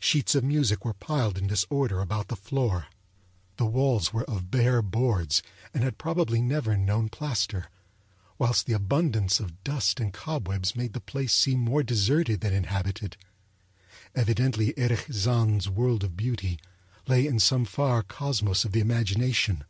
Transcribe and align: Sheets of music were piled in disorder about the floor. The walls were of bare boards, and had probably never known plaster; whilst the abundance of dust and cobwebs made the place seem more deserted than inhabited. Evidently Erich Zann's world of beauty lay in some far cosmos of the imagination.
Sheets 0.00 0.34
of 0.34 0.42
music 0.42 0.84
were 0.84 0.92
piled 0.92 1.38
in 1.38 1.46
disorder 1.46 2.00
about 2.00 2.26
the 2.26 2.34
floor. 2.34 2.86
The 3.58 3.66
walls 3.66 4.12
were 4.12 4.24
of 4.24 4.50
bare 4.50 4.82
boards, 4.82 5.40
and 5.72 5.84
had 5.84 5.98
probably 5.98 6.42
never 6.42 6.76
known 6.76 7.08
plaster; 7.10 7.70
whilst 8.38 8.66
the 8.66 8.72
abundance 8.72 9.38
of 9.38 9.62
dust 9.62 10.00
and 10.00 10.12
cobwebs 10.12 10.74
made 10.74 10.94
the 10.94 11.00
place 11.00 11.32
seem 11.32 11.60
more 11.60 11.84
deserted 11.84 12.40
than 12.40 12.52
inhabited. 12.54 13.16
Evidently 14.16 14.76
Erich 14.76 15.06
Zann's 15.12 15.68
world 15.68 16.02
of 16.02 16.16
beauty 16.16 16.58
lay 17.06 17.24
in 17.24 17.38
some 17.38 17.64
far 17.64 18.02
cosmos 18.02 18.64
of 18.64 18.72
the 18.72 18.80
imagination. 18.80 19.62